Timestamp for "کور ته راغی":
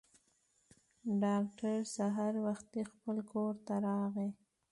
3.31-4.29